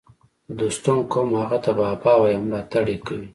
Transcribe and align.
د 0.47 0.49
دوستم 0.59 0.97
قوم 1.11 1.29
هغه 1.41 1.57
ته 1.63 1.71
بابا 1.79 2.13
وايي 2.17 2.35
او 2.37 2.43
ملاتړ 2.45 2.85
یې 2.93 2.97
کوي 3.07 3.27